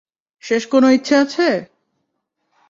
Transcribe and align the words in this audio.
শেষ 0.43 0.63
কোনও 0.67 0.87
ইচ্ছা 0.89 1.15
আছে? 1.21 1.47